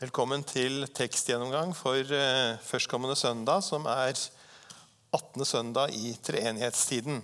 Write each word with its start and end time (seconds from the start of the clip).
Velkommen 0.00 0.40
til 0.48 0.86
tekstgjennomgang 0.96 1.74
for 1.76 1.98
eh, 2.16 2.54
førstkommende 2.64 3.12
søndag, 3.20 3.60
som 3.60 3.84
er 3.84 4.14
18. 5.12 5.44
søndag 5.44 5.92
i 5.92 6.14
treenighetstiden. 6.24 7.18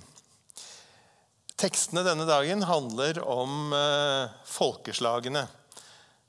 Tekstene 1.57 2.03
denne 2.05 2.27
dagen 2.29 2.67
handler 2.69 3.23
om 3.25 3.73
eh, 3.73 4.35
folkeslagene. 4.53 5.47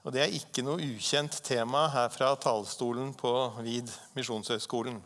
Og 0.06 0.16
Det 0.16 0.22
er 0.24 0.38
ikke 0.38 0.64
noe 0.64 0.86
ukjent 0.86 1.36
tema 1.44 1.90
her 1.92 2.08
fra 2.16 2.32
talerstolen 2.40 3.12
på 3.20 3.34
Vid 3.66 3.92
misjonshøgskolen. 4.16 5.02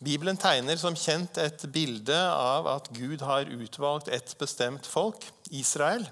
Bibelen 0.00 0.40
tegner 0.40 0.80
som 0.80 0.96
kjent 0.96 1.36
et 1.44 1.68
bilde 1.68 2.16
av 2.16 2.72
at 2.78 2.88
Gud 2.96 3.26
har 3.28 3.52
utvalgt 3.60 4.08
et 4.08 4.32
bestemt 4.40 4.88
folk, 4.88 5.28
Israel. 5.52 6.08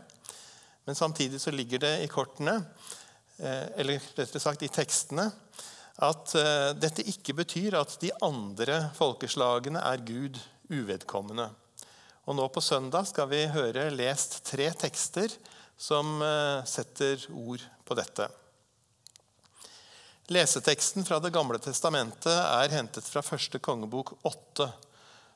Men 0.85 1.01
samtidig 1.01 1.41
så 1.41 1.57
ligger 1.57 1.81
det 1.89 1.97
i 2.05 2.13
kortene 2.13 2.61
eller 3.39 4.00
rettere 4.16 4.41
sagt 4.41 4.62
i 4.64 4.71
tekstene, 4.73 5.27
at 6.04 6.35
eh, 6.36 6.71
dette 6.76 7.04
ikke 7.08 7.36
betyr 7.39 7.76
at 7.79 7.96
de 8.03 8.11
andre 8.25 8.90
folkeslagene 8.96 9.81
er 9.81 10.03
Gud 10.04 10.40
uvedkommende. 10.68 11.49
Og 12.26 12.36
Nå 12.36 12.49
på 12.53 12.61
søndag 12.64 13.07
skal 13.09 13.31
vi 13.31 13.45
høre 13.54 13.89
lest 13.95 14.43
tre 14.49 14.68
tekster 14.76 15.32
som 15.79 16.18
eh, 16.25 16.64
setter 16.68 17.22
ord 17.32 17.64
på 17.86 17.96
dette. 17.96 18.29
Leseteksten 20.32 21.07
fra 21.07 21.21
Det 21.23 21.31
gamle 21.31 21.61
testamentet 21.62 22.34
er 22.34 22.75
hentet 22.75 23.07
fra 23.07 23.23
første 23.23 23.61
kongebok 23.62 24.17
8, 24.26 24.67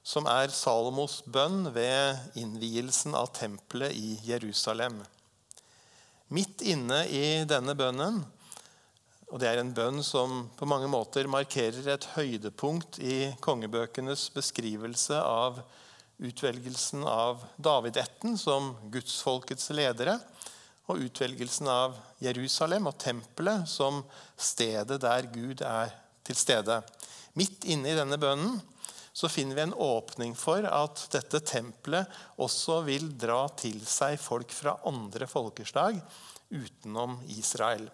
som 0.03 0.27
er 0.27 0.51
Salomos 0.51 1.21
bønn 1.31 1.71
ved 1.73 2.41
innvielsen 2.41 3.15
av 3.15 3.31
tempelet 3.37 3.95
i 3.95 4.17
Jerusalem. 4.27 4.99
Midt 6.31 6.61
inne 6.63 7.01
i 7.11 7.43
denne 7.43 7.75
bønnen, 7.75 8.21
og 9.31 9.41
det 9.43 9.49
er 9.51 9.59
en 9.59 9.73
bønn 9.75 9.99
som 10.07 10.45
på 10.55 10.67
mange 10.69 10.87
måter 10.87 11.27
markerer 11.27 11.89
et 11.91 12.07
høydepunkt 12.15 13.01
i 13.03 13.33
kongebøkenes 13.43 14.29
beskrivelse 14.35 15.19
av 15.19 15.59
utvelgelsen 16.23 17.03
av 17.03 17.43
David-ætten 17.59 18.39
som 18.39 18.77
gudsfolkets 18.95 19.73
ledere, 19.75 20.21
og 20.87 21.03
utvelgelsen 21.09 21.67
av 21.71 21.99
Jerusalem 22.23 22.87
og 22.93 22.99
tempelet 23.03 23.67
som 23.71 23.99
stedet 24.39 25.01
der 25.03 25.27
Gud 25.35 25.65
er 25.67 25.91
til 26.27 26.39
stede. 26.39 26.79
Midt 27.35 27.67
inne 27.67 27.91
i 27.91 27.99
denne 27.99 28.19
bønnen 28.23 28.59
så 29.13 29.29
finner 29.29 29.57
vi 29.57 29.63
en 29.63 29.75
åpning 29.75 30.35
for 30.39 30.65
at 30.67 31.03
dette 31.13 31.41
tempelet 31.47 32.21
også 32.41 32.81
vil 32.87 33.11
dra 33.19 33.43
til 33.59 33.81
seg 33.87 34.19
folk 34.23 34.53
fra 34.55 34.77
andre 34.87 35.27
folkeslag 35.31 35.99
utenom 36.51 37.19
Israel. 37.35 37.89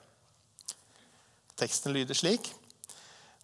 Teksten 1.56 1.94
lyder 1.97 2.14
slik.: 2.14 2.53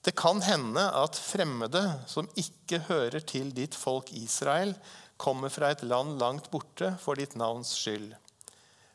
Det 0.04 0.12
kan 0.16 0.42
hende 0.42 0.82
at 0.98 1.16
fremmede 1.16 1.84
som 2.06 2.28
ikke 2.36 2.82
hører 2.88 3.20
til 3.20 3.54
ditt 3.54 3.74
folk 3.74 4.12
Israel, 4.12 4.74
kommer 5.16 5.48
fra 5.48 5.70
et 5.70 5.84
land 5.86 6.18
langt 6.20 6.50
borte 6.50 6.96
for 7.00 7.14
ditt 7.14 7.36
navns 7.38 7.70
skyld. 7.78 8.12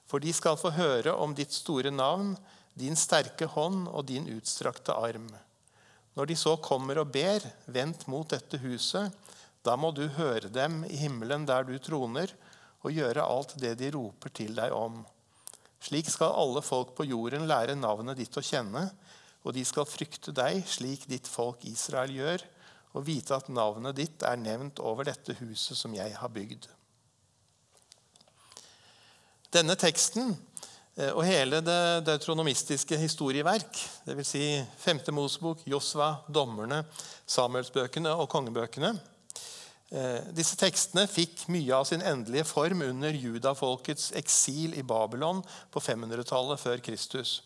For 0.07 0.19
de 0.19 0.33
skal 0.33 0.59
få 0.59 0.73
høre 0.75 1.13
om 1.15 1.33
ditt 1.35 1.53
store 1.55 1.91
navn, 1.91 2.35
din 2.77 2.95
sterke 2.95 3.47
hånd 3.55 3.87
og 3.87 4.05
din 4.11 4.27
utstrakte 4.35 4.93
arm. 4.93 5.29
Når 6.17 6.31
de 6.31 6.35
så 6.39 6.55
kommer 6.57 6.97
og 6.97 7.11
ber, 7.13 7.43
vent 7.69 8.07
mot 8.09 8.25
dette 8.33 8.57
huset, 8.63 9.13
da 9.61 9.75
må 9.77 9.91
du 9.93 10.07
høre 10.15 10.49
dem 10.49 10.81
i 10.89 10.97
himmelen 10.97 11.45
der 11.45 11.67
du 11.67 11.75
troner, 11.77 12.31
og 12.81 12.93
gjøre 12.93 13.25
alt 13.25 13.53
det 13.61 13.75
de 13.77 13.91
roper 13.93 14.33
til 14.33 14.55
deg 14.57 14.73
om. 14.73 15.03
Slik 15.83 16.09
skal 16.09 16.33
alle 16.33 16.63
folk 16.65 16.95
på 16.97 17.05
jorden 17.05 17.45
lære 17.49 17.75
navnet 17.77 18.17
ditt 18.17 18.37
å 18.37 18.43
kjenne, 18.45 18.87
og 19.45 19.53
de 19.53 19.63
skal 19.67 19.85
frykte 19.85 20.33
deg 20.35 20.63
slik 20.67 21.05
ditt 21.09 21.29
folk 21.29 21.61
Israel 21.69 22.13
gjør, 22.15 22.45
og 22.97 23.05
vite 23.05 23.37
at 23.37 23.51
navnet 23.53 23.97
ditt 23.99 24.25
er 24.25 24.39
nevnt 24.41 24.81
over 24.81 25.05
dette 25.05 25.35
huset 25.37 25.77
som 25.77 25.93
jeg 25.93 26.15
har 26.17 26.33
bygd. 26.33 26.65
Denne 29.53 29.77
teksten 29.79 30.33
og 30.97 31.21
hele 31.27 31.59
det 31.61 31.81
deutronomistiske 32.07 32.97
historieverk, 32.97 33.77
dvs. 34.07 34.31
Si 34.31 34.45
5. 34.81 35.03
Mosebok, 35.13 35.59
Josva, 35.69 36.23
dommerne, 36.33 36.79
Samuelsbøkene 37.29 38.15
og 38.17 38.25
kongebøkene, 38.31 38.95
eh, 39.91 40.31
disse 40.33 40.57
tekstene 40.57 41.05
fikk 41.05 41.45
mye 41.53 41.75
av 41.75 41.85
sin 41.85 42.01
endelige 42.01 42.47
form 42.49 42.81
under 42.81 43.13
judafolkets 43.13 44.09
eksil 44.17 44.73
i 44.73 44.81
Babylon 44.81 45.43
på 45.69 45.83
500-tallet 45.85 46.59
før 46.59 46.81
Kristus. 46.81 47.41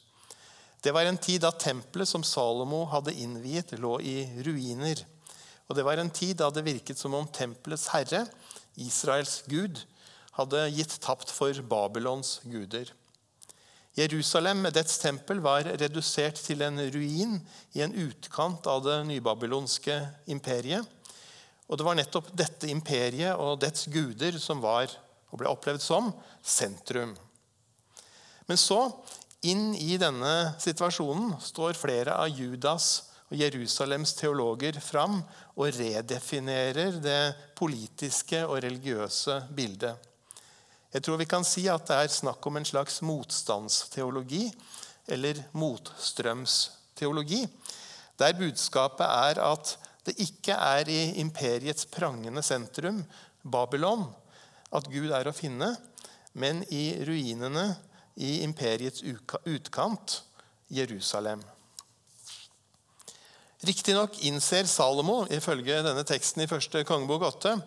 Det 0.81 0.93
var 0.95 1.05
en 1.05 1.19
tid 1.19 1.43
da 1.43 1.51
tempelet 1.51 2.07
som 2.07 2.23
Salomo 2.23 2.85
hadde 2.89 3.13
innviet, 3.19 3.75
lå 3.77 3.99
i 3.99 4.23
ruiner. 4.47 5.03
Og 5.67 5.75
det 5.75 5.83
var 5.85 5.99
en 5.99 6.09
tid 6.09 6.39
da 6.39 6.47
det 6.49 6.63
virket 6.65 6.97
som 6.97 7.13
om 7.19 7.27
tempelets 7.27 7.89
herre, 7.91 8.25
Israels 8.79 9.41
gud, 9.51 9.83
hadde 10.39 10.69
gitt 10.71 10.95
tapt 11.03 11.29
for 11.29 11.53
Babylons 11.67 12.39
guder. 12.47 12.89
Jerusalem 13.97 14.61
med 14.63 14.73
dets 14.77 14.97
tempel 15.01 15.41
var 15.43 15.67
redusert 15.67 16.39
til 16.39 16.63
en 16.63 16.79
ruin 16.93 17.35
i 17.75 17.81
en 17.83 17.95
utkant 18.07 18.67
av 18.71 18.85
det 18.85 18.97
nybabylonske 19.09 19.97
imperiet. 20.31 20.87
Og 21.67 21.77
Det 21.77 21.87
var 21.87 21.95
nettopp 21.95 22.31
dette 22.35 22.67
imperiet 22.71 23.35
og 23.39 23.59
dets 23.59 23.87
guder 23.91 24.39
som 24.39 24.63
var 24.63 24.91
og 25.31 25.39
ble 25.39 25.51
opplevd 25.51 25.83
som 25.83 26.11
sentrum. 26.43 27.13
Men 28.47 28.59
så, 28.59 28.79
inn 29.47 29.71
i 29.75 29.95
denne 29.99 30.53
situasjonen, 30.59 31.37
står 31.39 31.79
flere 31.79 32.15
av 32.19 32.31
Judas 32.35 33.11
og 33.31 33.39
Jerusalems 33.39 34.13
teologer 34.19 34.79
fram 34.83 35.21
og 35.55 35.71
redefinerer 35.77 36.99
det 37.03 37.21
politiske 37.55 38.43
og 38.43 38.59
religiøse 38.65 39.37
bildet. 39.55 40.10
Jeg 40.91 41.05
tror 41.05 41.19
vi 41.21 41.27
kan 41.29 41.45
si 41.47 41.67
at 41.71 41.85
det 41.87 41.97
er 41.97 42.11
snakk 42.11 42.45
om 42.47 42.57
en 42.59 42.67
slags 42.67 42.99
motstandsteologi, 43.07 44.49
eller 45.07 45.39
motstrømsteologi, 45.57 47.45
der 48.19 48.35
budskapet 48.37 49.05
er 49.07 49.39
at 49.43 49.77
det 50.05 50.17
ikke 50.21 50.53
er 50.53 50.89
i 50.91 50.99
imperiets 51.21 51.87
prangende 51.89 52.43
sentrum, 52.43 53.03
Babylon, 53.41 54.03
at 54.71 54.89
Gud 54.91 55.13
er 55.15 55.29
å 55.29 55.35
finne, 55.35 55.71
men 56.33 56.61
i 56.71 56.91
ruinene 57.07 57.65
i 58.21 58.41
imperiets 58.45 59.03
utkant, 59.03 60.21
Jerusalem. 60.71 61.41
Riktignok 63.67 64.17
innser 64.25 64.65
Salomo 64.65 65.25
ifølge 65.29 65.83
denne 65.85 66.05
teksten 66.07 66.43
i 66.43 66.49
første 66.49 66.81
kongebok 66.87 67.27
8 67.35 67.57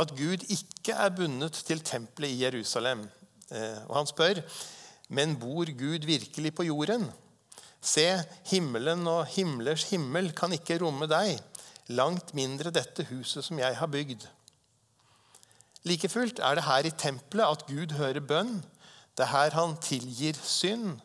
at 0.00 0.14
Gud 0.16 0.46
ikke 0.48 0.96
er 0.96 1.12
bundet 1.14 1.58
til 1.66 1.82
tempelet 1.84 2.32
i 2.32 2.40
Jerusalem. 2.42 3.04
Eh, 3.52 3.82
og 3.88 3.96
Han 3.96 4.08
spør 4.08 4.40
men 5.08 5.36
bor 5.38 5.68
Gud 5.68 6.06
virkelig 6.06 6.54
på 6.54 6.66
jorden. 6.68 7.08
Se, 7.84 8.06
himmelen 8.48 9.06
og 9.10 9.26
himlers 9.34 9.90
himmel 9.90 10.32
kan 10.36 10.54
ikke 10.56 10.78
romme 10.80 11.08
deg, 11.10 11.36
langt 11.92 12.32
mindre 12.34 12.72
dette 12.72 13.04
huset 13.10 13.44
som 13.44 13.60
jeg 13.60 13.76
har 13.76 13.90
bygd. 13.92 14.24
Like 15.84 16.08
fullt 16.08 16.40
er 16.40 16.56
det 16.56 16.64
her 16.64 16.88
i 16.88 16.94
tempelet 16.96 17.44
at 17.44 17.66
Gud 17.68 17.92
hører 17.98 18.24
bønn. 18.24 18.62
Det 19.14 19.26
er 19.26 19.34
her 19.34 19.58
han 19.58 19.76
tilgir 19.84 20.38
synd. 20.40 20.96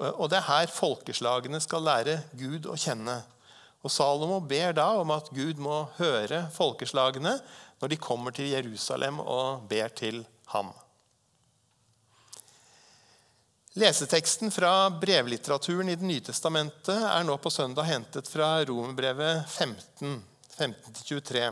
Og 0.00 0.30
det 0.32 0.40
er 0.40 0.48
her 0.48 0.72
folkeslagene 0.72 1.60
skal 1.60 1.84
lære 1.84 2.22
Gud 2.36 2.64
å 2.68 2.78
kjenne. 2.80 3.20
Og 3.84 3.92
Salomo 3.92 4.40
ber 4.40 4.72
da 4.76 4.88
om 5.00 5.12
at 5.14 5.28
Gud 5.34 5.60
må 5.62 5.84
høre 5.98 6.46
folkeslagene 6.54 7.36
når 7.80 7.92
de 7.92 8.00
kommer 8.00 8.34
til 8.34 8.50
Jerusalem 8.54 9.20
og 9.20 9.66
ber 9.70 9.92
til 9.94 10.22
ham. 10.54 10.72
Leseteksten 13.76 14.50
fra 14.50 14.88
brevlitteraturen 14.88 15.90
i 15.92 15.98
Det 16.00 16.08
nye 16.08 16.24
testamentet 16.24 16.96
er 16.96 17.24
nå 17.28 17.36
på 17.36 17.52
søndag 17.52 17.84
hentet 17.90 18.28
fra 18.32 18.54
Romerbrevet 18.64 19.44
15, 19.52 20.22
15-23. 20.56 21.50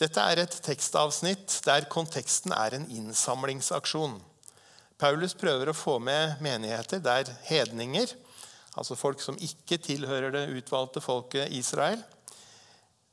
Dette 0.00 0.24
er 0.32 0.40
et 0.40 0.56
tekstavsnitt 0.64 1.58
der 1.66 1.84
konteksten 1.92 2.56
er 2.56 2.78
en 2.78 2.88
innsamlingsaksjon. 2.88 4.16
Paulus 4.96 5.36
prøver 5.36 5.68
å 5.68 5.76
få 5.76 5.98
med 6.00 6.40
menigheter 6.40 7.04
der 7.04 7.28
hedninger, 7.50 8.08
altså 8.74 8.98
folk 8.98 9.22
som 9.22 9.38
ikke 9.42 9.78
tilhører 9.82 10.34
det 10.34 10.48
utvalgte 10.58 11.02
folket 11.04 11.52
Israel, 11.54 12.02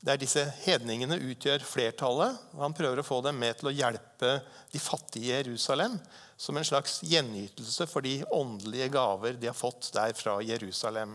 der 0.02 0.18
disse 0.18 0.42
hedningene 0.64 1.20
utgjør 1.30 1.62
flertallet. 1.62 2.38
og 2.56 2.64
Han 2.64 2.74
prøver 2.74 3.00
å 3.00 3.06
få 3.06 3.20
dem 3.22 3.38
med 3.38 3.60
til 3.60 3.70
å 3.70 3.74
hjelpe 3.76 4.32
de 4.72 4.80
fattige 4.82 5.28
i 5.28 5.36
Jerusalem 5.36 5.98
som 6.42 6.58
en 6.58 6.66
slags 6.66 6.98
gjenytelse 7.06 7.86
for 7.86 8.02
de 8.02 8.18
åndelige 8.34 8.90
gaver 8.96 9.38
de 9.38 9.46
har 9.46 9.54
fått 9.54 9.92
der 9.94 10.14
fra 10.18 10.40
Jerusalem. 10.42 11.14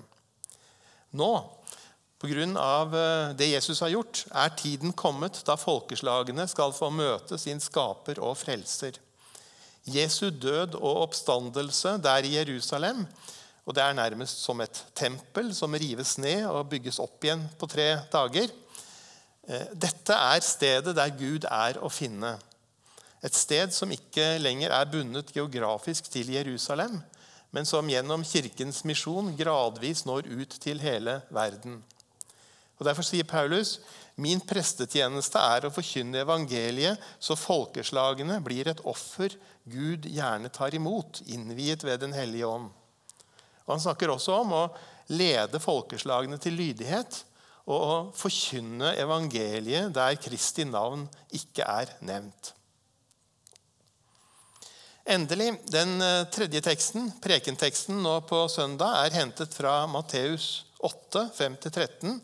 Nå, 1.19 1.31
pga. 2.21 2.45
Eh, 2.47 3.33
det 3.35 3.49
Jesus 3.51 3.81
har 3.83 3.91
gjort, 3.91 4.23
er 4.31 4.55
tiden 4.55 4.95
kommet 4.95 5.41
da 5.47 5.57
folkeslagene 5.59 6.47
skal 6.47 6.71
få 6.71 6.89
møte 6.89 7.37
sin 7.37 7.59
skaper 7.59 8.23
og 8.23 8.37
frelser. 8.39 9.01
Jesu 9.87 10.29
død 10.31 10.75
og 10.79 11.03
oppstandelse 11.07 11.97
der 12.03 12.23
i 12.27 12.35
Jerusalem 12.35 13.05
Og 13.67 13.75
det 13.75 13.83
er 13.83 13.97
nærmest 13.97 14.39
som 14.45 14.61
et 14.63 14.79
tempel 14.95 15.51
som 15.55 15.75
rives 15.75 16.15
ned 16.23 16.45
og 16.47 16.69
bygges 16.71 17.01
opp 17.03 17.25
igjen 17.27 17.43
på 17.59 17.67
tre 17.67 17.89
dager. 18.13 18.53
Eh, 19.43 19.67
dette 19.75 20.15
er 20.15 20.45
stedet 20.45 20.95
der 20.95 21.11
Gud 21.19 21.47
er 21.51 21.81
å 21.83 21.91
finne. 21.91 22.37
Et 23.23 23.35
sted 23.35 23.73
som 23.75 23.91
ikke 23.91 24.37
lenger 24.39 24.71
er 24.71 24.87
bundet 24.87 25.33
geografisk 25.35 26.07
til 26.13 26.31
Jerusalem, 26.31 27.01
men 27.51 27.67
som 27.67 27.87
gjennom 27.89 28.23
Kirkens 28.27 28.83
misjon 28.87 29.33
gradvis 29.35 30.05
når 30.07 30.29
ut 30.31 30.57
til 30.63 30.79
hele 30.79 31.19
verden. 31.33 31.81
Og 32.77 32.85
Derfor 32.85 33.03
sier 33.03 33.27
Paulus 33.27 33.79
min 34.21 34.39
prestetjeneste 34.41 35.41
er 35.41 35.67
å 35.67 35.73
forkynne 35.73 36.23
evangeliet, 36.23 37.01
så 37.19 37.37
folkeslagene 37.37 38.39
blir 38.45 38.69
et 38.69 38.81
offer 38.89 39.33
Gud 39.67 40.07
gjerne 40.09 40.49
tar 40.53 40.73
imot, 40.77 41.21
innviet 41.27 41.83
ved 41.85 42.01
Den 42.05 42.15
hellige 42.17 42.47
ånd. 42.47 42.71
Og 43.67 43.75
Han 43.75 43.83
snakker 43.83 44.13
også 44.13 44.39
om 44.41 44.53
å 44.55 44.65
lede 45.11 45.61
folkeslagene 45.63 46.39
til 46.41 46.57
lydighet 46.57 47.21
og 47.67 47.77
å 47.77 47.95
forkynne 48.15 48.93
evangeliet 48.99 49.91
der 49.95 50.15
Kristi 50.23 50.63
navn 50.67 51.05
ikke 51.35 51.67
er 51.67 51.91
nevnt. 52.07 52.53
Endelig, 55.07 55.53
Den 55.71 56.01
eh, 56.03 56.25
tredje 56.31 56.59
teksten, 56.63 57.11
prekenteksten 57.23 58.01
nå 58.03 58.17
på 58.27 58.41
søndag, 58.51 59.05
er 59.05 59.15
hentet 59.21 59.53
fra 59.55 59.85
Matteus 59.87 60.65
8, 60.83 61.29
5-13 61.35 62.19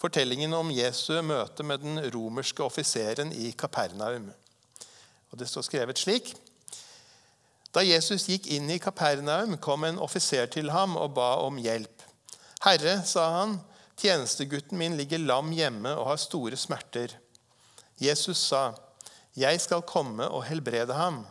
fortellingen 0.00 0.54
om 0.54 0.72
Jesu 0.74 1.14
møte 1.24 1.64
med 1.66 1.82
den 1.84 2.00
romerske 2.14 2.64
offiseren 2.64 3.32
i 3.32 3.52
Kapernaum. 3.56 4.28
Og 5.30 5.38
Det 5.38 5.48
står 5.48 5.66
skrevet 5.66 5.98
slik.: 5.98 6.34
Da 7.76 7.82
Jesus 7.84 8.24
gikk 8.24 8.46
inn 8.56 8.70
i 8.72 8.78
Kapernaum, 8.80 9.58
kom 9.60 9.84
en 9.84 9.98
offiser 10.00 10.48
til 10.48 10.70
ham 10.72 10.94
og 10.96 11.10
ba 11.18 11.34
om 11.44 11.58
hjelp. 11.60 12.04
'Herre', 12.64 13.02
sa 13.04 13.24
han, 13.34 13.58
'tjenestegutten 13.96 14.78
min 14.80 14.96
ligger 14.96 15.20
lam 15.20 15.50
hjemme 15.52 15.92
og 15.92 16.06
har 16.08 16.16
store 16.16 16.56
smerter.' 16.56 17.18
Jesus 18.00 18.38
sa, 18.38 18.72
'Jeg 19.36 19.60
skal 19.60 19.82
komme 19.82 20.24
og 20.24 20.46
helbrede 20.48 20.94
ham.' 20.96 21.26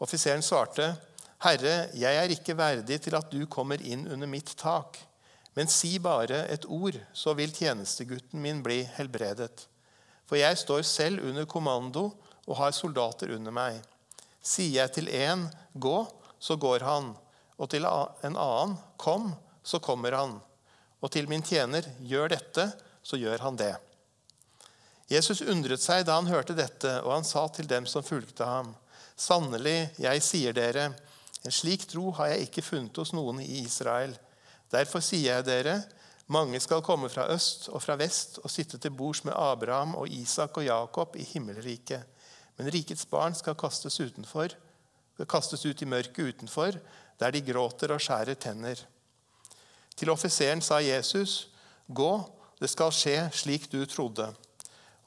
Offiseren 0.00 0.42
svarte, 0.42 0.96
'Herre, 1.40 1.88
jeg 1.94 2.16
er 2.16 2.28
ikke 2.28 2.56
verdig 2.56 3.00
til 3.00 3.16
at 3.16 3.32
du 3.32 3.46
kommer 3.46 3.80
inn 3.80 4.12
under 4.12 4.26
mitt 4.26 4.52
tak.' 4.58 5.00
Men 5.56 5.68
si 5.68 5.98
bare 5.98 6.46
et 6.52 6.66
ord, 6.68 7.00
så 7.12 7.32
vil 7.34 7.52
tjenestegutten 7.52 8.42
min 8.42 8.62
bli 8.62 8.82
helbredet. 8.82 9.66
For 10.26 10.36
jeg 10.36 10.58
står 10.58 10.82
selv 10.82 11.24
under 11.24 11.44
kommando 11.44 12.12
og 12.46 12.56
har 12.56 12.70
soldater 12.70 13.34
under 13.34 13.50
meg. 13.50 13.80
Sier 14.42 14.82
jeg 14.82 14.92
til 14.92 15.08
én 15.08 15.48
'gå', 15.74 16.06
så 16.38 16.56
går 16.56 16.80
han. 16.80 17.16
Og 17.58 17.70
til 17.70 17.84
en 17.84 18.36
annen 18.36 18.78
'kom', 18.96 19.34
så 19.62 19.78
kommer 19.78 20.12
han. 20.12 20.40
Og 21.02 21.10
til 21.10 21.28
min 21.28 21.42
tjener 21.42 21.82
'gjør 22.00 22.28
dette', 22.28 22.72
så 23.02 23.16
gjør 23.16 23.38
han 23.38 23.56
det. 23.56 23.76
Jesus 25.10 25.40
undret 25.40 25.82
seg 25.82 26.04
da 26.06 26.14
han 26.14 26.30
hørte 26.30 26.54
dette, 26.54 27.02
og 27.02 27.12
han 27.12 27.24
sa 27.24 27.48
til 27.48 27.66
dem 27.66 27.86
som 27.86 28.02
fulgte 28.02 28.44
ham.: 28.44 28.76
Sannelig, 29.16 29.90
jeg 29.98 30.22
sier 30.22 30.52
dere, 30.52 30.94
en 31.44 31.52
slik 31.52 31.86
tro 31.88 32.10
har 32.12 32.26
jeg 32.26 32.46
ikke 32.46 32.62
funnet 32.62 32.96
hos 32.96 33.12
noen 33.12 33.40
i 33.40 33.64
Israel. 33.64 34.12
Derfor 34.70 35.00
sier 35.00 35.34
jeg 35.34 35.44
dere, 35.48 35.82
mange 36.30 36.60
skal 36.60 36.82
komme 36.82 37.08
fra 37.10 37.26
øst 37.34 37.68
og 37.68 37.82
fra 37.82 37.96
vest 37.98 38.38
og 38.44 38.50
sitte 38.50 38.78
til 38.78 38.94
bords 38.94 39.24
med 39.24 39.34
Abraham 39.34 39.96
og 39.98 40.08
Isak 40.08 40.60
og 40.60 40.64
Jakob 40.64 41.16
i 41.16 41.24
himmelriket. 41.26 42.04
Men 42.60 42.68
rikets 42.68 43.06
barn 43.08 43.32
skal 43.32 43.56
kastes, 43.56 43.94
utenfor, 44.04 44.52
kastes 45.24 45.62
ut 45.64 45.80
i 45.80 45.86
mørket 45.88 46.34
utenfor, 46.34 46.76
der 47.16 47.32
de 47.32 47.40
gråter 47.40 47.94
og 47.94 48.02
skjærer 48.04 48.36
tenner. 48.36 48.82
Til 49.96 50.12
offiseren 50.12 50.60
sa 50.60 50.76
Jesus, 50.84 51.48
'Gå, 51.88 52.12
det 52.60 52.68
skal 52.68 52.92
skje 52.92 53.30
slik 53.32 53.70
du 53.72 53.86
trodde.' 53.86 54.34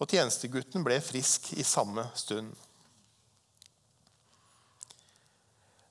Og 0.02 0.10
tjenestegutten 0.10 0.84
ble 0.84 0.98
frisk 0.98 1.54
i 1.54 1.64
samme 1.64 2.08
stund. 2.16 2.50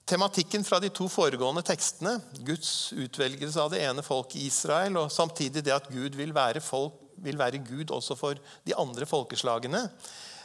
Tematikken 0.05 0.65
fra 0.65 0.81
de 0.83 0.91
to 0.91 1.07
foregående 1.09 1.63
tekstene, 1.63 2.21
Guds 2.43 2.91
utvelgelse 2.93 3.61
av 3.63 3.71
det 3.71 3.85
ene 3.87 4.03
folket 4.03 4.43
Israel, 4.43 4.97
og 4.97 5.13
samtidig 5.13 5.63
det 5.63 5.73
at 5.73 5.89
Gud 5.89 6.19
vil 6.19 6.35
være, 6.35 6.61
folk, 6.61 6.99
vil 7.23 7.39
være 7.39 7.63
Gud 7.63 7.95
også 7.95 8.19
for 8.19 8.35
de 8.67 8.75
andre 8.75 9.07
folkeslagene, 9.07 9.89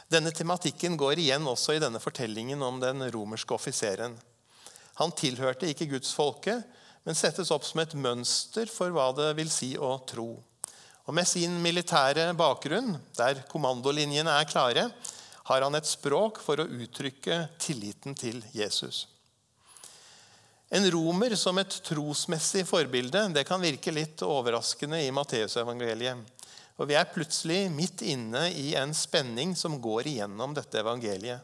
denne 0.08 0.32
tematikken 0.32 0.96
går 0.96 1.20
igjen 1.20 1.46
også 1.48 1.76
i 1.76 1.82
denne 1.82 2.00
fortellingen 2.00 2.62
om 2.64 2.80
den 2.80 3.04
romerske 3.12 3.54
offiseren. 3.54 4.14
Han 4.98 5.12
tilhørte 5.12 5.68
ikke 5.68 5.90
gudsfolket, 5.92 6.64
men 7.04 7.16
settes 7.16 7.52
opp 7.54 7.66
som 7.68 7.82
et 7.82 7.94
mønster 7.96 8.70
for 8.72 8.92
hva 8.92 9.10
det 9.16 9.30
vil 9.38 9.52
si 9.52 9.74
å 9.76 9.94
tro. 10.08 10.30
Og 11.08 11.14
Med 11.14 11.28
sin 11.28 11.54
militære 11.64 12.32
bakgrunn, 12.36 12.98
der 13.16 13.44
kommandolinjene 13.48 14.32
er 14.40 14.48
klare, 14.48 14.88
har 15.48 15.64
han 15.64 15.76
et 15.78 15.88
språk 15.88 16.42
for 16.44 16.60
å 16.60 16.68
uttrykke 16.68 17.46
tilliten 17.60 18.16
til 18.18 18.42
Jesus. 18.52 19.06
En 20.68 20.84
romer 20.92 21.32
som 21.40 21.56
et 21.56 21.78
trosmessig 21.84 22.66
forbilde 22.68 23.22
det 23.32 23.46
kan 23.48 23.62
virke 23.62 23.92
litt 23.94 24.20
overraskende 24.24 25.00
i 25.00 25.12
Matteusevangeliet. 25.16 26.20
Og 26.78 26.86
Vi 26.86 26.94
er 26.94 27.10
plutselig 27.10 27.66
midt 27.74 28.02
inne 28.06 28.48
i 28.54 28.70
en 28.78 28.94
spenning 28.94 29.56
som 29.58 29.80
går 29.82 30.06
igjennom 30.06 30.54
dette 30.54 30.78
evangeliet. 30.78 31.42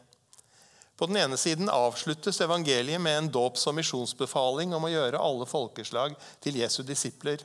På 0.95 1.09
den 1.09 1.17
ene 1.19 1.35
siden 1.37 1.67
avsluttes 1.67 2.39
evangeliet 2.41 3.01
med 3.03 3.17
en 3.17 3.31
dåps- 3.31 3.67
og 3.67 3.75
misjonsbefaling 3.75 4.71
om 4.73 4.87
å 4.87 4.93
gjøre 4.93 5.19
alle 5.19 5.47
folkeslag 5.49 6.15
til 6.39 6.61
Jesu 6.61 6.83
disipler. 6.87 7.43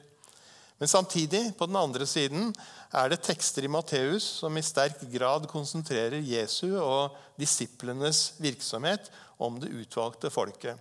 Men 0.78 0.88
samtidig, 0.88 1.58
på 1.58 1.66
den 1.66 1.76
andre 1.76 2.06
siden, 2.06 2.54
er 2.94 3.10
det 3.10 3.25
tekster 3.26 3.66
i 3.66 3.69
Matteus 3.69 4.25
som 4.38 4.54
i 4.56 4.62
sterk 4.64 5.02
grad 5.12 5.44
konsentrerer 5.50 6.22
Jesu 6.25 6.78
og 6.78 7.19
disiplenes 7.37 8.38
virksomhet 8.40 9.10
om 9.37 9.58
det 9.60 9.75
utvalgte 9.75 10.31
folket. 10.32 10.78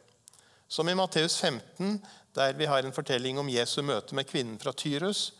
Som 0.69 0.87
i 0.87 0.95
Matteus 0.95 1.35
15, 1.41 1.97
der 2.37 2.53
vi 2.53 2.69
har 2.69 2.85
en 2.85 2.95
fortelling 2.95 3.41
om 3.41 3.49
Jesu 3.49 3.81
møte 3.81 4.15
med 4.15 4.29
kvinnen 4.29 4.61
fra 4.61 4.71
Tyrus, 4.77 5.33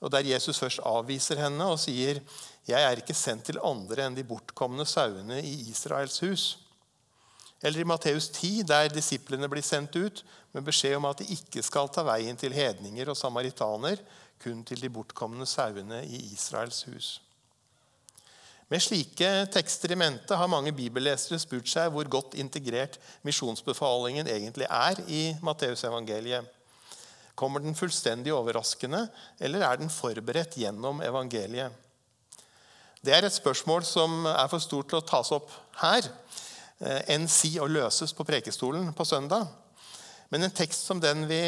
og 0.00 0.12
der 0.12 0.28
Jesus 0.28 0.58
først 0.58 0.82
avviser 0.84 1.40
henne 1.40 1.64
og 1.64 1.78
sier, 1.80 2.20
'Jeg 2.66 2.82
er 2.82 2.96
ikke 2.96 3.14
sendt 3.14 3.44
til 3.44 3.60
andre 3.62 4.06
enn 4.06 4.16
de 4.16 4.24
bortkomne 4.24 4.84
sauene 4.86 5.42
i 5.42 5.70
Israels 5.70 6.18
hus.' 6.20 6.58
Eller 7.62 7.80
i 7.80 7.84
Matteus 7.88 8.28
10, 8.28 8.62
der 8.62 8.88
disiplene 8.88 9.48
blir 9.48 9.64
sendt 9.64 9.96
ut 9.96 10.24
med 10.52 10.64
beskjed 10.66 10.96
om 10.96 11.06
at 11.08 11.18
de 11.18 11.30
ikke 11.32 11.62
skal 11.62 11.88
ta 11.88 12.02
veien 12.02 12.36
til 12.36 12.52
hedninger 12.52 13.08
og 13.08 13.16
samaritaner, 13.16 13.96
kun 14.42 14.64
til 14.64 14.82
de 14.82 14.90
bortkomne 14.92 15.46
sauene 15.46 16.02
i 16.04 16.20
Israels 16.34 16.82
hus. 16.82 17.20
Med 18.68 18.82
slike 18.82 19.46
tekster 19.54 19.92
i 19.94 19.98
mente 19.98 20.36
har 20.36 20.50
mange 20.50 20.72
bibellesere 20.74 21.38
spurt 21.38 21.68
seg 21.70 21.92
hvor 21.94 22.08
godt 22.10 22.34
integrert 22.34 22.98
misjonsbefalingen 23.22 24.26
egentlig 24.26 24.66
er 24.66 25.00
i 25.06 25.20
Matteusevangeliet. 25.42 26.55
Kommer 27.36 27.60
den 27.60 27.76
fullstendig 27.76 28.32
overraskende, 28.32 29.02
eller 29.38 29.64
er 29.66 29.80
den 29.80 29.92
forberedt 29.92 30.56
gjennom 30.56 31.02
evangeliet? 31.04 31.74
Det 33.04 33.12
er 33.12 33.26
et 33.26 33.36
spørsmål 33.36 33.84
som 33.86 34.24
er 34.30 34.48
for 34.50 34.62
stort 34.62 34.88
til 34.90 34.98
å 34.98 35.04
tas 35.06 35.30
opp 35.36 35.52
her, 35.82 36.08
eh, 36.80 37.02
enn 37.14 37.28
si 37.28 37.58
og 37.60 37.70
løses 37.70 38.16
på 38.16 38.24
prekestolen 38.24 38.88
på 38.96 39.04
søndag. 39.04 39.46
Men 40.30 40.42
en 40.42 40.50
tekst 40.50 40.88
som 40.88 40.98
den 40.98 41.26
vi 41.28 41.38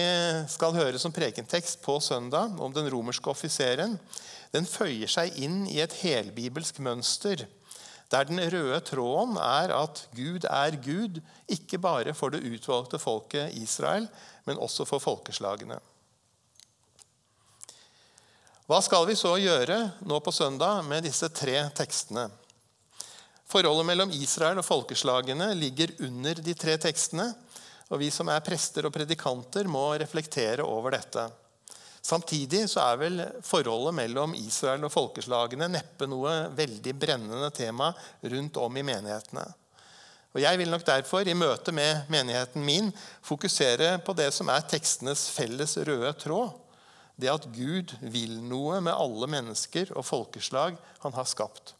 skal 0.46 0.76
høre 0.76 0.98
som 1.02 1.12
prekentekst 1.12 1.80
på 1.82 1.98
søndag, 2.04 2.60
om 2.60 2.72
den 2.72 2.86
romerske 2.92 3.32
offiseren, 3.32 3.98
den 4.52 4.68
føyer 4.68 5.10
seg 5.10 5.34
inn 5.40 5.66
i 5.66 5.80
et 5.80 5.96
helbibelsk 6.04 6.78
mønster 6.84 7.48
der 8.08 8.24
den 8.24 8.40
røde 8.40 8.80
tråden 8.80 9.36
er 9.36 9.74
at 9.76 10.06
Gud 10.16 10.46
er 10.48 10.76
Gud, 10.80 11.20
ikke 11.48 11.78
bare 11.78 12.14
for 12.16 12.32
det 12.32 12.44
utvalgte 12.46 13.00
folket 13.00 13.56
Israel, 13.60 14.08
men 14.48 14.60
også 14.60 14.86
for 14.88 15.02
folkeslagene. 15.02 15.76
Hva 18.68 18.80
skal 18.84 19.06
vi 19.08 19.16
så 19.16 19.34
gjøre 19.40 19.78
nå 20.04 20.20
på 20.20 20.32
søndag 20.32 20.82
med 20.84 21.06
disse 21.08 21.28
tre 21.32 21.56
tekstene? 21.76 22.26
Forholdet 23.48 23.86
mellom 23.88 24.10
Israel 24.12 24.60
og 24.60 24.66
folkeslagene 24.66 25.54
ligger 25.56 25.94
under 26.04 26.40
de 26.44 26.52
tre 26.52 26.74
tekstene, 26.80 27.30
og 27.88 28.02
vi 28.02 28.10
som 28.12 28.28
er 28.28 28.44
prester 28.44 28.84
og 28.84 28.92
predikanter, 28.92 29.64
må 29.64 29.86
reflektere 29.96 30.66
over 30.68 30.92
dette. 30.98 31.24
Samtidig 32.02 32.64
så 32.70 32.84
er 32.84 33.00
vel 33.00 33.22
forholdet 33.44 33.96
mellom 33.98 34.34
Israel 34.38 34.86
og 34.86 34.92
folkeslagene 34.94 35.68
neppe 35.72 36.06
noe 36.08 36.48
veldig 36.56 36.94
brennende 36.96 37.50
tema 37.54 37.90
rundt 38.22 38.60
om 38.62 38.78
i 38.78 38.84
menighetene. 38.86 39.46
Og 40.36 40.42
Jeg 40.42 40.58
vil 40.60 40.70
nok 40.70 40.84
derfor 40.86 41.26
i 41.26 41.34
møte 41.34 41.72
med 41.72 42.06
menigheten 42.12 42.64
min 42.64 42.92
fokusere 43.24 43.96
på 44.04 44.14
det 44.14 44.28
som 44.36 44.50
er 44.52 44.66
tekstenes 44.70 45.28
felles 45.34 45.76
røde 45.88 46.12
tråd. 46.20 46.52
Det 47.18 47.32
at 47.32 47.48
Gud 47.50 47.96
vil 48.00 48.36
noe 48.46 48.78
med 48.84 48.94
alle 48.94 49.26
mennesker 49.26 49.90
og 49.96 50.06
folkeslag 50.06 50.76
han 51.02 51.16
har 51.16 51.26
skapt. 51.26 51.74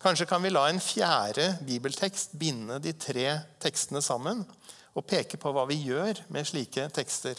Kanskje 0.00 0.26
kan 0.28 0.42
vi 0.42 0.52
la 0.52 0.66
en 0.68 0.80
fjerde 0.80 1.46
bibeltekst 1.64 2.36
binde 2.40 2.78
de 2.80 2.92
tre 2.92 3.26
tekstene 3.60 4.02
sammen. 4.04 4.44
og 4.98 5.06
peke 5.06 5.38
på 5.38 5.52
hva 5.54 5.62
vi 5.70 5.76
gjør 5.86 6.18
med 6.34 6.48
slike 6.48 6.88
tekster. 6.90 7.38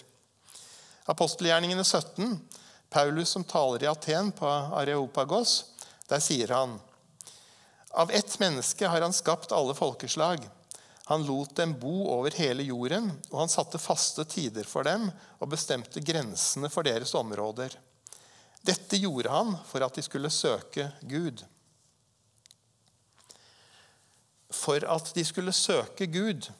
Apostelgjerningene 1.05 1.84
17, 1.84 2.39
Paulus 2.89 3.29
som 3.29 3.43
taler 3.43 3.84
i 3.84 3.88
Aten 3.88 4.31
på 4.31 4.48
Areopagos, 4.48 5.65
der 6.08 6.20
sier 6.20 6.53
han 6.53 6.79
Av 7.89 8.12
ett 8.12 8.39
menneske 8.39 8.88
har 8.88 9.01
han 9.01 9.13
skapt 9.13 9.51
alle 9.51 9.74
folkeslag. 9.74 10.43
Han 11.12 11.25
lot 11.25 11.55
dem 11.55 11.74
bo 11.79 12.05
over 12.08 12.31
hele 12.38 12.63
jorden, 12.63 13.10
og 13.31 13.39
han 13.39 13.50
satte 13.51 13.81
faste 13.81 14.24
tider 14.29 14.63
for 14.63 14.86
dem 14.88 15.10
og 15.39 15.50
bestemte 15.51 16.00
grensene 16.00 16.70
for 16.70 16.88
deres 16.88 17.15
områder. 17.17 17.74
Dette 18.62 19.00
gjorde 19.01 19.34
han 19.34 19.55
for 19.67 19.84
at 19.84 19.98
de 19.98 20.05
skulle 20.05 20.29
søke 20.29 20.91
Gud. 21.01 21.41
For 24.53 24.86
at 24.86 25.12
de 25.15 25.25
skulle 25.25 25.51
søke 25.55 26.05
Gud 26.05 26.51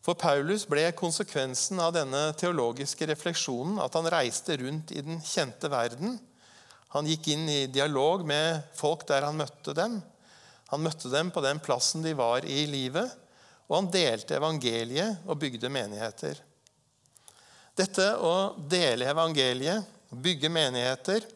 for 0.00 0.16
Paulus 0.16 0.64
ble 0.68 0.86
konsekvensen 0.96 1.80
av 1.82 1.92
denne 1.92 2.30
teologiske 2.40 3.08
refleksjonen 3.10 3.80
at 3.84 3.96
han 3.98 4.08
reiste 4.12 4.56
rundt 4.62 4.94
i 4.96 5.02
den 5.04 5.20
kjente 5.24 5.68
verden. 5.72 6.16
Han 6.94 7.06
gikk 7.06 7.28
inn 7.34 7.48
i 7.52 7.66
dialog 7.70 8.24
med 8.26 8.64
folk 8.74 9.04
der 9.08 9.26
han 9.28 9.36
møtte 9.38 9.74
dem. 9.76 9.98
Han 10.72 10.84
møtte 10.86 11.10
dem 11.12 11.32
på 11.34 11.42
den 11.44 11.60
plassen 11.62 12.02
de 12.02 12.14
var 12.16 12.46
i 12.48 12.64
livet, 12.70 13.10
og 13.68 13.76
han 13.76 13.90
delte 13.92 14.38
evangeliet 14.38 15.26
og 15.26 15.38
bygde 15.42 15.70
menigheter. 15.70 16.40
Dette 17.76 18.06
å 18.18 18.54
dele 18.70 19.08
evangeliet, 19.12 19.84
bygge 20.10 20.50
menigheter, 20.50 21.26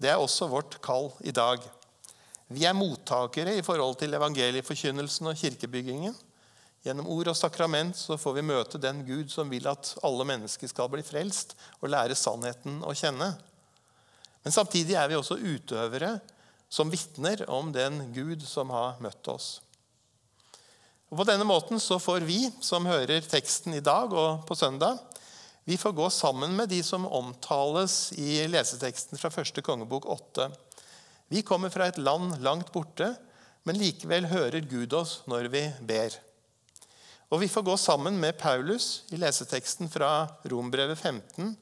det 0.00 0.10
er 0.10 0.20
også 0.20 0.48
vårt 0.50 0.78
kall 0.84 1.10
i 1.26 1.34
dag. 1.34 1.60
Vi 2.54 2.64
er 2.68 2.76
mottakere 2.76 3.54
i 3.56 3.64
forhold 3.64 3.98
til 4.00 4.14
evangelieforkynnelsen 4.16 5.30
og 5.30 5.38
kirkebyggingen. 5.38 6.14
Gjennom 6.84 7.08
ord 7.08 7.30
og 7.32 7.36
sakrament 7.38 7.96
så 7.96 8.18
får 8.20 8.36
vi 8.36 8.44
møte 8.44 8.80
den 8.80 9.00
Gud 9.08 9.30
som 9.32 9.48
vil 9.48 9.64
at 9.70 9.94
alle 10.04 10.26
mennesker 10.28 10.68
skal 10.68 10.90
bli 10.92 11.04
frelst 11.06 11.54
og 11.80 11.88
lære 11.94 12.16
sannheten 12.18 12.82
å 12.84 12.92
kjenne. 12.92 13.30
Men 14.44 14.52
samtidig 14.52 14.98
er 15.00 15.08
vi 15.08 15.16
også 15.16 15.40
utøvere 15.40 16.18
som 16.68 16.90
vitner 16.92 17.46
om 17.48 17.70
den 17.72 18.10
Gud 18.12 18.44
som 18.44 18.72
har 18.74 18.98
møtt 19.00 19.30
oss. 19.32 19.48
Og 21.08 21.16
På 21.20 21.26
denne 21.28 21.46
måten 21.48 21.80
så 21.80 21.96
får 22.02 22.26
vi 22.28 22.50
som 22.64 22.88
hører 22.90 23.24
teksten 23.24 23.76
i 23.78 23.84
dag 23.84 24.12
og 24.12 24.44
på 24.48 24.56
søndag, 24.58 24.98
vi 25.64 25.78
får 25.80 25.94
gå 25.96 26.10
sammen 26.12 26.52
med 26.58 26.68
de 26.68 26.82
som 26.84 27.06
omtales 27.08 28.12
i 28.20 28.42
leseteksten 28.50 29.16
fra 29.16 29.30
første 29.32 29.62
kongebok 29.64 30.04
8. 30.12 30.50
Vi 31.32 31.40
kommer 31.40 31.72
fra 31.72 31.88
et 31.88 31.96
land 31.96 32.36
langt 32.44 32.68
borte, 32.74 33.14
men 33.64 33.80
likevel 33.80 34.28
hører 34.28 34.68
Gud 34.68 34.92
oss 34.92 35.22
når 35.30 35.48
vi 35.54 35.62
ber. 35.80 36.18
Og 37.34 37.40
vi 37.42 37.48
får 37.50 37.64
gå 37.66 37.74
sammen 37.76 38.14
med 38.22 38.36
Paulus 38.38 39.02
i 39.10 39.18
leseteksten 39.18 39.88
fra 39.90 40.28
Rombrevet 40.46 41.00
15 41.00 41.56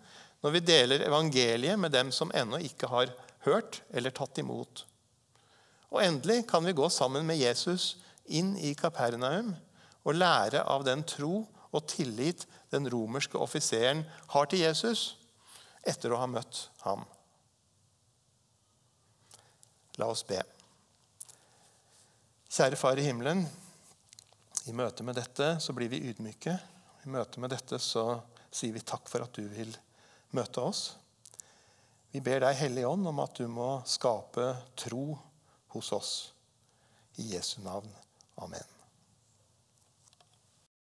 når 0.45 0.53
vi 0.53 0.61
deler 0.69 1.05
evangeliet 1.07 1.81
med 1.81 1.95
dem 1.95 2.11
som 2.13 2.33
ennå 2.37 2.59
ikke 2.61 2.91
har 2.93 3.13
hørt 3.47 3.79
eller 3.89 4.13
tatt 4.13 4.37
imot. 4.43 4.83
Og 5.89 6.03
endelig 6.05 6.43
kan 6.51 6.67
vi 6.67 6.77
gå 6.77 6.91
sammen 6.93 7.25
med 7.25 7.41
Jesus 7.41 7.95
inn 8.29 8.53
i 8.61 8.75
Kapernaum 8.77 9.55
og 10.05 10.19
lære 10.19 10.61
av 10.69 10.85
den 10.85 11.07
tro 11.09 11.47
og 11.73 11.89
tillit 11.89 12.45
den 12.75 12.91
romerske 12.93 13.41
offiseren 13.41 14.05
har 14.35 14.53
til 14.53 14.67
Jesus 14.67 15.15
etter 15.89 16.13
å 16.13 16.21
ha 16.21 16.29
møtt 16.29 16.67
ham. 16.85 17.09
La 19.97 20.13
oss 20.13 20.27
be. 20.29 20.45
Kjære 22.53 22.77
Far 22.77 23.01
i 23.01 23.09
himmelen. 23.09 23.47
I 24.69 24.75
møte 24.77 25.03
med 25.03 25.17
dette 25.19 25.57
så 25.63 25.75
blir 25.75 25.91
vi 25.91 26.03
ydmyke. 26.11 26.55
I 27.03 27.11
møte 27.11 27.43
med 27.43 27.51
dette 27.51 27.81
så 27.83 28.21
sier 28.53 28.75
vi 28.77 28.85
takk 28.87 29.09
for 29.11 29.25
at 29.25 29.35
du 29.35 29.43
vil 29.51 29.73
møte 30.37 30.63
oss. 30.63 30.83
Vi 32.13 32.21
ber 32.21 32.45
deg, 32.45 32.59
Hellige 32.61 32.91
Ånd, 32.91 33.09
om 33.09 33.23
at 33.25 33.41
du 33.41 33.49
må 33.49 33.71
skape 33.89 34.53
tro 34.79 35.17
hos 35.75 35.93
oss. 35.97 36.13
I 37.19 37.33
Jesu 37.35 37.59
navn. 37.65 37.89
Amen. 38.37 38.82